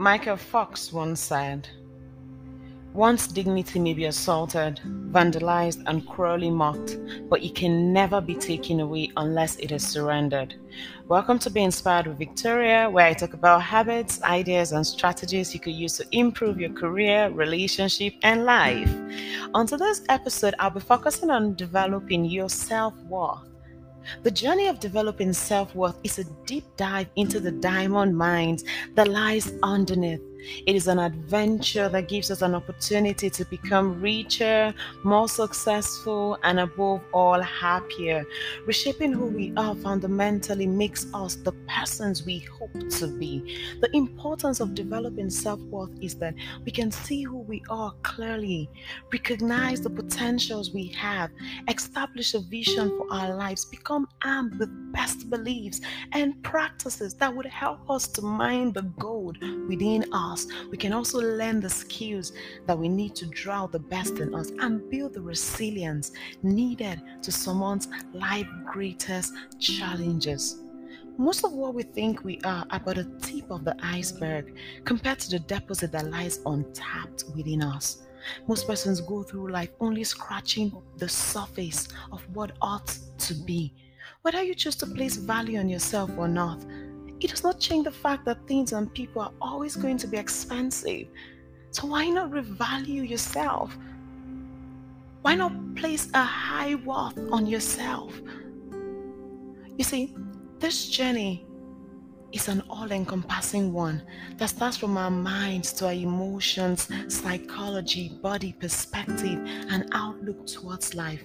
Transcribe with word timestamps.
Michael 0.00 0.38
Fox 0.38 0.94
once 0.94 1.20
said, 1.20 1.68
One's 2.94 3.26
dignity 3.26 3.78
may 3.78 3.92
be 3.92 4.06
assaulted, 4.06 4.80
vandalized, 5.10 5.82
and 5.84 6.08
cruelly 6.08 6.48
mocked, 6.48 6.96
but 7.28 7.42
it 7.42 7.54
can 7.54 7.92
never 7.92 8.18
be 8.18 8.34
taken 8.34 8.80
away 8.80 9.12
unless 9.18 9.56
it 9.56 9.72
is 9.72 9.86
surrendered. 9.86 10.54
Welcome 11.06 11.38
to 11.40 11.50
Be 11.50 11.62
Inspired 11.62 12.06
with 12.06 12.16
Victoria, 12.16 12.88
where 12.88 13.08
I 13.08 13.12
talk 13.12 13.34
about 13.34 13.60
habits, 13.60 14.22
ideas, 14.22 14.72
and 14.72 14.86
strategies 14.86 15.52
you 15.52 15.60
could 15.60 15.74
use 15.74 15.98
to 15.98 16.06
improve 16.12 16.58
your 16.58 16.72
career, 16.72 17.28
relationship, 17.28 18.14
and 18.22 18.46
life. 18.46 18.90
On 19.52 19.66
today's 19.66 20.02
episode, 20.08 20.54
I'll 20.58 20.70
be 20.70 20.80
focusing 20.80 21.28
on 21.28 21.56
developing 21.56 22.24
your 22.24 22.48
self 22.48 22.94
worth. 23.02 23.49
The 24.22 24.30
journey 24.30 24.68
of 24.68 24.80
developing 24.80 25.32
self 25.32 25.74
worth 25.74 25.96
is 26.04 26.18
a 26.18 26.24
deep 26.46 26.64
dive 26.76 27.08
into 27.16 27.40
the 27.40 27.52
diamond 27.52 28.16
mines 28.16 28.64
that 28.94 29.08
lies 29.08 29.52
underneath 29.62 30.22
it 30.66 30.76
is 30.76 30.88
an 30.88 30.98
adventure 30.98 31.88
that 31.88 32.08
gives 32.08 32.30
us 32.30 32.42
an 32.42 32.54
opportunity 32.54 33.30
to 33.30 33.44
become 33.44 34.00
richer, 34.00 34.74
more 35.02 35.28
successful, 35.28 36.38
and 36.42 36.60
above 36.60 37.02
all, 37.12 37.40
happier. 37.40 38.24
Reshaping 38.66 39.12
who 39.12 39.26
we 39.26 39.52
are 39.56 39.74
fundamentally 39.74 40.66
makes 40.66 41.06
us 41.14 41.36
the 41.36 41.52
persons 41.68 42.24
we 42.24 42.38
hope 42.38 42.72
to 42.90 43.06
be. 43.06 43.76
The 43.80 43.94
importance 43.96 44.60
of 44.60 44.74
developing 44.74 45.30
self 45.30 45.60
worth 45.60 45.90
is 46.00 46.16
that 46.16 46.34
we 46.64 46.72
can 46.72 46.90
see 46.90 47.22
who 47.22 47.38
we 47.38 47.62
are 47.70 47.92
clearly, 48.02 48.70
recognize 49.12 49.80
the 49.80 49.90
potentials 49.90 50.72
we 50.72 50.88
have, 50.88 51.30
establish 51.68 52.34
a 52.34 52.40
vision 52.40 52.88
for 52.90 53.06
our 53.12 53.34
lives, 53.34 53.64
become 53.64 54.06
armed 54.24 54.58
with 54.58 54.70
best 54.92 55.30
beliefs 55.30 55.80
and 56.12 56.42
practices 56.42 57.14
that 57.14 57.34
would 57.34 57.46
help 57.46 57.78
us 57.90 58.06
to 58.08 58.22
mine 58.22 58.72
the 58.72 58.82
gold 58.98 59.38
within 59.68 60.04
us 60.12 60.29
us, 60.30 60.46
we 60.70 60.76
can 60.76 60.92
also 60.92 61.18
learn 61.18 61.60
the 61.60 61.70
skills 61.70 62.32
that 62.66 62.78
we 62.78 62.88
need 62.88 63.14
to 63.16 63.26
draw 63.26 63.66
the 63.66 63.78
best 63.78 64.18
in 64.18 64.34
us 64.34 64.50
and 64.60 64.88
build 64.90 65.14
the 65.14 65.20
resilience 65.20 66.12
needed 66.42 67.02
to 67.22 67.32
surmount 67.32 67.88
life's 68.12 68.48
greatest 68.66 69.34
challenges. 69.58 70.62
Most 71.18 71.44
of 71.44 71.52
what 71.52 71.74
we 71.74 71.82
think 71.82 72.24
we 72.24 72.40
are 72.44 72.64
are 72.70 72.80
but 72.80 72.96
a 72.96 73.04
tip 73.20 73.50
of 73.50 73.64
the 73.64 73.76
iceberg 73.82 74.56
compared 74.84 75.18
to 75.20 75.30
the 75.30 75.38
deposit 75.40 75.92
that 75.92 76.10
lies 76.10 76.40
untapped 76.46 77.24
within 77.34 77.62
us. 77.62 78.02
Most 78.46 78.66
persons 78.66 79.00
go 79.00 79.22
through 79.22 79.50
life 79.50 79.70
only 79.80 80.04
scratching 80.04 80.72
the 80.96 81.08
surface 81.08 81.88
of 82.12 82.22
what 82.34 82.52
ought 82.62 82.96
to 83.18 83.34
be. 83.34 83.74
Whether 84.22 84.42
you 84.42 84.54
choose 84.54 84.76
to 84.76 84.86
place 84.86 85.16
value 85.16 85.58
on 85.58 85.68
yourself 85.68 86.10
or 86.16 86.28
not, 86.28 86.64
it 87.20 87.30
does 87.30 87.42
not 87.42 87.60
change 87.60 87.84
the 87.84 87.92
fact 87.92 88.24
that 88.24 88.46
things 88.46 88.72
and 88.72 88.92
people 88.94 89.22
are 89.22 89.32
always 89.40 89.76
going 89.76 89.98
to 89.98 90.06
be 90.06 90.16
expensive. 90.16 91.06
So 91.70 91.86
why 91.86 92.08
not 92.08 92.30
revalue 92.30 93.08
yourself? 93.08 93.76
Why 95.22 95.34
not 95.34 95.52
place 95.76 96.08
a 96.14 96.22
high 96.22 96.76
worth 96.76 97.18
on 97.30 97.46
yourself? 97.46 98.18
You 99.76 99.84
see, 99.84 100.14
this 100.58 100.88
journey 100.88 101.46
is 102.32 102.48
an 102.48 102.62
all 102.70 102.90
encompassing 102.90 103.72
one 103.72 104.02
that 104.38 104.48
starts 104.48 104.76
from 104.78 104.96
our 104.96 105.10
minds 105.10 105.72
to 105.74 105.86
our 105.86 105.92
emotions, 105.92 106.88
psychology, 107.08 108.18
body, 108.22 108.54
perspective, 108.58 109.38
and 109.68 109.88
outlook 109.92 110.46
towards 110.46 110.94
life. 110.94 111.22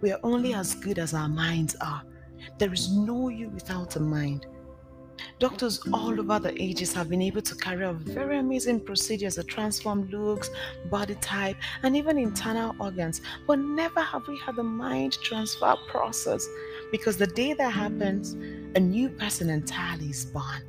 We 0.00 0.10
are 0.12 0.20
only 0.22 0.54
as 0.54 0.74
good 0.74 0.98
as 0.98 1.14
our 1.14 1.28
minds 1.28 1.76
are. 1.80 2.02
There 2.58 2.72
is 2.72 2.90
no 2.90 3.28
you 3.28 3.50
without 3.50 3.96
a 3.96 4.00
mind. 4.00 4.46
Doctors 5.38 5.80
all 5.92 6.18
over 6.18 6.40
the 6.40 6.60
ages 6.60 6.92
have 6.94 7.08
been 7.08 7.22
able 7.22 7.42
to 7.42 7.54
carry 7.54 7.84
out 7.84 7.94
very 7.96 8.38
amazing 8.38 8.80
procedures 8.80 9.36
that 9.36 9.46
transform 9.46 10.08
looks, 10.10 10.50
body 10.90 11.14
type, 11.20 11.56
and 11.84 11.96
even 11.96 12.18
internal 12.18 12.74
organs, 12.80 13.20
but 13.46 13.60
never 13.60 14.00
have 14.00 14.26
we 14.26 14.36
had 14.38 14.56
the 14.56 14.64
mind 14.64 15.12
transfer 15.22 15.76
process 15.86 16.44
because 16.90 17.16
the 17.16 17.26
day 17.26 17.52
that 17.52 17.70
happens, 17.70 18.32
a 18.74 18.80
new 18.80 19.08
person 19.10 19.48
entirely 19.48 20.06
is 20.06 20.26
born. 20.26 20.62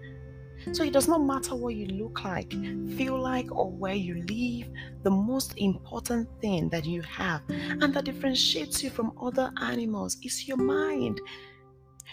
So 0.71 0.83
it 0.83 0.93
does 0.93 1.07
not 1.07 1.23
matter 1.23 1.55
what 1.55 1.73
you 1.73 1.87
look 1.87 2.23
like, 2.23 2.51
feel 2.95 3.19
like, 3.19 3.51
or 3.51 3.71
where 3.71 3.95
you 3.95 4.23
live. 4.27 4.69
The 5.01 5.09
most 5.09 5.53
important 5.57 6.29
thing 6.41 6.69
that 6.69 6.85
you 6.85 7.01
have 7.01 7.41
and 7.49 7.91
that 7.95 8.05
differentiates 8.05 8.83
you 8.83 8.91
from 8.91 9.13
other 9.19 9.51
animals 9.61 10.17
is 10.21 10.47
your 10.47 10.57
mind. 10.57 11.21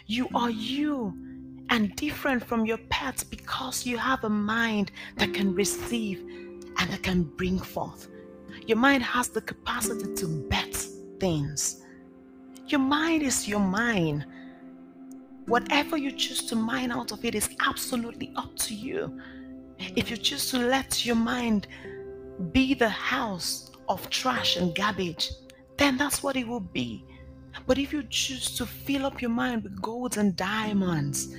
You 0.06 0.28
are 0.34 0.50
you 0.50 1.35
and 1.71 1.94
different 1.97 2.44
from 2.44 2.65
your 2.66 2.78
pets 2.91 3.25
because 3.25 3.87
you 3.87 3.99
have 3.99 4.25
a 4.25 4.28
mind 4.28 4.93
that 5.16 5.34
can 5.34 5.54
receive 5.54 6.21
and 6.78 6.91
that 6.91 7.03
can 7.03 7.25
bring 7.25 7.59
forth. 7.59 8.09
Your 8.66 8.78
mind 8.78 9.03
has 9.03 9.28
the 9.28 9.41
capacity 9.41 10.15
to 10.15 10.27
bet 10.49 10.75
things. 11.19 11.82
Your 12.66 12.81
mind 12.81 13.22
is 13.22 13.49
your 13.49 13.60
mind. 13.60 14.27
Whatever 15.47 15.97
you 15.97 16.10
choose 16.10 16.44
to 16.47 16.56
mine 16.56 16.91
out 16.91 17.12
of 17.12 17.25
it 17.25 17.34
is 17.34 17.49
absolutely 17.60 18.33
up 18.37 18.56
to 18.56 18.75
you. 18.75 19.21
If 19.78 20.10
you 20.10 20.16
choose 20.16 20.50
to 20.50 20.59
let 20.59 21.06
your 21.06 21.16
mind 21.16 21.69
be 22.53 22.75
the 22.75 22.88
house 22.88 23.71
of 23.88 24.10
trash 24.10 24.56
and 24.56 24.75
garbage, 24.75 25.31
then 25.77 25.97
that's 25.97 26.22
what 26.22 26.37
it 26.37 26.47
will 26.47 26.60
be. 26.60 27.04
But 27.66 27.78
if 27.78 27.93
you 27.93 28.03
choose 28.03 28.56
to 28.56 28.66
fill 28.66 29.06
up 29.06 29.22
your 29.22 29.31
mind 29.31 29.62
with 29.62 29.81
golds 29.81 30.16
and 30.16 30.37
diamonds, 30.37 31.34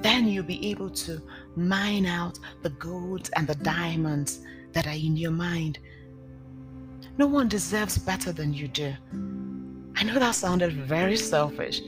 then 0.00 0.26
you'll 0.26 0.44
be 0.44 0.70
able 0.70 0.90
to 0.90 1.20
mine 1.54 2.06
out 2.06 2.38
the 2.62 2.70
gold 2.70 3.30
and 3.36 3.46
the 3.46 3.54
diamonds 3.56 4.40
that 4.72 4.86
are 4.86 4.90
in 4.90 5.16
your 5.16 5.30
mind. 5.30 5.78
No 7.18 7.26
one 7.26 7.48
deserves 7.48 7.98
better 7.98 8.32
than 8.32 8.54
you 8.54 8.68
do. 8.68 8.94
I 9.96 10.04
know 10.04 10.18
that 10.18 10.34
sounded 10.34 10.72
very 10.72 11.16
selfish, 11.16 11.82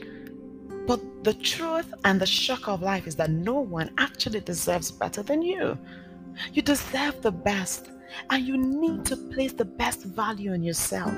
but 0.85 1.01
the 1.23 1.33
truth 1.33 1.91
and 2.03 2.21
the 2.21 2.25
shock 2.27 2.67
of 2.67 2.83
life 2.83 3.07
is 3.07 3.15
that 3.15 3.31
no 3.31 3.59
one 3.59 3.89
actually 3.97 4.41
deserves 4.41 4.91
better 4.91 5.23
than 5.23 5.41
you. 5.41 5.77
You 6.53 6.61
deserve 6.61 7.21
the 7.21 7.31
best, 7.31 7.89
and 8.29 8.45
you 8.45 8.57
need 8.57 9.03
to 9.05 9.17
place 9.17 9.53
the 9.53 9.65
best 9.65 10.03
value 10.03 10.53
on 10.53 10.63
yourself. 10.63 11.13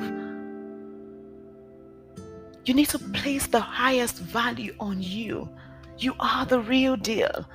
You 2.66 2.74
need 2.74 2.90
to 2.90 3.00
place 3.00 3.48
the 3.48 3.60
highest 3.60 4.20
value 4.20 4.74
on 4.80 5.02
you 5.02 5.50
you 6.00 6.14
are 6.20 6.46
the 6.46 6.60
real 6.60 6.96
deal. 6.96 7.46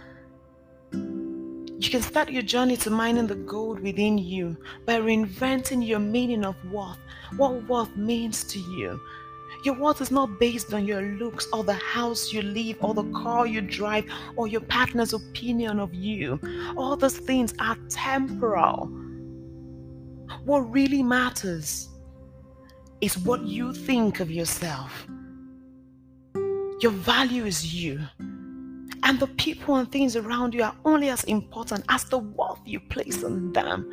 You 0.92 1.90
can 1.90 2.02
start 2.02 2.30
your 2.30 2.42
journey 2.42 2.76
to 2.78 2.90
mining 2.90 3.26
the 3.26 3.34
gold 3.34 3.80
within 3.80 4.18
you 4.18 4.56
by 4.86 4.98
reinventing 4.98 5.86
your 5.86 5.98
meaning 5.98 6.44
of 6.44 6.54
worth, 6.70 6.98
what 7.36 7.68
worth 7.68 7.96
means 7.96 8.44
to 8.44 8.58
you. 8.58 9.00
Your 9.64 9.74
worth 9.74 10.00
is 10.00 10.10
not 10.10 10.40
based 10.40 10.74
on 10.74 10.86
your 10.86 11.02
looks 11.02 11.46
or 11.52 11.62
the 11.62 11.74
house 11.74 12.32
you 12.32 12.42
live 12.42 12.76
or 12.80 12.94
the 12.94 13.10
car 13.12 13.46
you 13.46 13.60
drive 13.60 14.04
or 14.36 14.48
your 14.48 14.60
partner's 14.62 15.12
opinion 15.12 15.78
of 15.78 15.94
you. 15.94 16.40
All 16.76 16.96
those 16.96 17.16
things 17.16 17.54
are 17.60 17.76
temporal. 17.88 18.86
What 20.44 20.60
really 20.72 21.02
matters 21.02 21.88
is 23.00 23.18
what 23.18 23.42
you 23.42 23.72
think 23.72 24.20
of 24.20 24.30
yourself. 24.30 25.06
Your 26.80 26.92
value 26.92 27.44
is 27.44 27.72
you. 27.72 28.00
And 29.04 29.18
the 29.18 29.26
people 29.26 29.76
and 29.76 29.90
things 29.90 30.16
around 30.16 30.54
you 30.54 30.62
are 30.62 30.76
only 30.84 31.08
as 31.08 31.24
important 31.24 31.84
as 31.88 32.04
the 32.04 32.18
worth 32.18 32.60
you 32.64 32.80
place 32.80 33.24
on 33.24 33.52
them. 33.52 33.90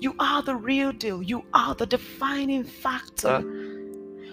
You 0.00 0.14
are 0.18 0.42
the 0.42 0.56
real 0.56 0.92
deal. 0.92 1.22
You 1.22 1.44
are 1.54 1.74
the 1.74 1.86
defining 1.86 2.64
factor. 2.64 3.40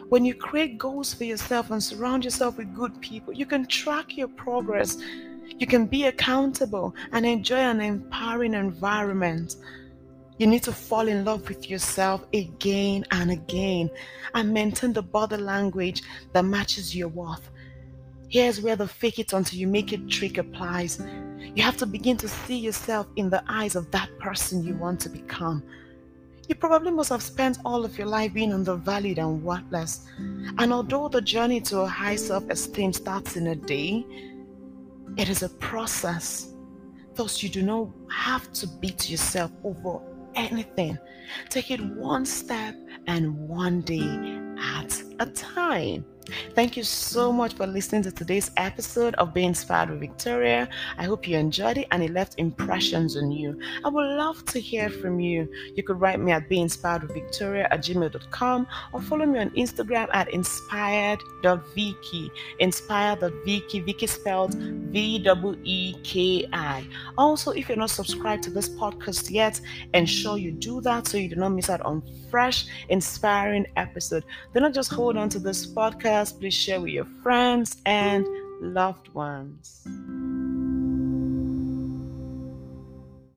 When 0.09 0.25
you 0.25 0.35
create 0.35 0.77
goals 0.77 1.13
for 1.13 1.23
yourself 1.23 1.71
and 1.71 1.83
surround 1.83 2.23
yourself 2.23 2.57
with 2.57 2.75
good 2.75 2.99
people, 3.01 3.33
you 3.33 3.45
can 3.45 3.65
track 3.65 4.17
your 4.17 4.27
progress. 4.27 4.97
You 5.47 5.67
can 5.67 5.85
be 5.85 6.05
accountable 6.05 6.95
and 7.11 7.25
enjoy 7.25 7.57
an 7.57 7.81
empowering 7.81 8.53
environment. 8.53 9.55
You 10.37 10.47
need 10.47 10.63
to 10.63 10.73
fall 10.73 11.07
in 11.07 11.23
love 11.23 11.47
with 11.47 11.69
yourself 11.69 12.25
again 12.33 13.05
and 13.11 13.31
again 13.31 13.89
and 14.33 14.53
maintain 14.53 14.91
the 14.91 15.01
body 15.01 15.37
language 15.37 16.03
that 16.33 16.43
matches 16.43 16.95
your 16.95 17.07
worth. 17.07 17.49
Here's 18.29 18.61
where 18.61 18.75
the 18.75 18.87
fake 18.87 19.19
it 19.19 19.33
until 19.33 19.59
you 19.59 19.67
make 19.67 19.93
it 19.93 20.09
trick 20.09 20.37
applies. 20.37 20.99
You 21.55 21.63
have 21.63 21.77
to 21.77 21.85
begin 21.85 22.17
to 22.17 22.27
see 22.27 22.57
yourself 22.57 23.07
in 23.15 23.29
the 23.29 23.43
eyes 23.47 23.75
of 23.75 23.89
that 23.91 24.09
person 24.19 24.63
you 24.63 24.75
want 24.75 24.99
to 25.01 25.09
become. 25.09 25.63
You 26.47 26.55
probably 26.55 26.91
must 26.91 27.09
have 27.09 27.23
spent 27.23 27.57
all 27.65 27.85
of 27.85 27.97
your 27.97 28.07
life 28.07 28.33
being 28.33 28.53
undervalued 28.53 29.17
and 29.17 29.43
worthless. 29.43 30.05
And 30.17 30.71
although 30.71 31.07
the 31.07 31.21
journey 31.21 31.59
to 31.61 31.81
a 31.81 31.87
high 31.87 32.17
self 32.17 32.47
esteem 32.49 32.93
starts 32.93 33.35
in 33.35 33.47
a 33.47 33.55
day, 33.55 34.05
it 35.17 35.29
is 35.29 35.43
a 35.43 35.49
process. 35.49 36.51
Thus, 37.15 37.41
you 37.41 37.49
do 37.49 37.61
not 37.61 37.87
have 38.11 38.51
to 38.53 38.67
beat 38.67 39.09
yourself 39.09 39.51
over 39.63 40.01
anything. 40.35 40.97
Take 41.49 41.71
it 41.71 41.81
one 41.81 42.25
step 42.25 42.75
and 43.07 43.47
one 43.47 43.81
day 43.81 44.39
at 44.59 45.01
a 45.19 45.25
time. 45.27 46.05
Thank 46.55 46.75
you 46.75 46.83
so 46.83 47.31
much 47.31 47.53
for 47.53 47.67
listening 47.67 48.01
to 48.03 48.11
today's 48.11 48.49
episode 48.57 49.13
of 49.15 49.33
Be 49.33 49.45
Inspired 49.45 49.89
with 49.91 49.99
Victoria. 49.99 50.67
I 50.97 51.03
hope 51.03 51.27
you 51.27 51.37
enjoyed 51.37 51.77
it 51.77 51.87
and 51.91 52.01
it 52.01 52.11
left 52.11 52.35
impressions 52.37 53.15
on 53.17 53.31
you. 53.31 53.59
I 53.83 53.89
would 53.89 54.17
love 54.17 54.43
to 54.45 54.59
hear 54.59 54.89
from 54.89 55.19
you. 55.19 55.47
You 55.75 55.83
could 55.83 55.99
write 55.99 56.19
me 56.19 56.31
at 56.31 56.49
beinspiredwithvictoria 56.49 57.67
at 57.69 57.81
gmail.com 57.81 58.67
or 58.93 59.01
follow 59.01 59.25
me 59.25 59.39
on 59.39 59.51
Instagram 59.51 60.07
at 60.13 60.33
inspired.viki. 60.33 62.29
Inspired.viki. 62.59 63.85
Viki 63.85 64.09
spelled 64.09 64.55
V 64.55 65.19
W 65.19 65.59
E 65.63 65.95
K 66.03 66.47
I. 66.51 66.87
Also, 67.17 67.51
if 67.51 67.69
you're 67.69 67.77
not 67.77 67.91
subscribed 67.91 68.43
to 68.43 68.49
this 68.49 68.69
podcast 68.69 69.29
yet, 69.29 69.61
ensure 69.93 70.37
you 70.37 70.51
do 70.51 70.81
that 70.81 71.07
so 71.07 71.17
you 71.17 71.29
do 71.29 71.35
not 71.35 71.49
miss 71.49 71.69
out 71.69 71.81
on 71.81 72.01
fresh, 72.31 72.65
inspiring 72.89 73.65
episode. 73.77 74.25
Do 74.53 74.59
not 74.59 74.73
just 74.73 74.91
on 75.13 75.29
to 75.29 75.39
this 75.39 75.67
podcast. 75.67 76.39
Please 76.39 76.55
share 76.55 76.81
with 76.81 76.89
your 76.89 77.05
friends 77.21 77.77
and 77.85 78.25
loved 78.59 79.13
ones. 79.13 79.87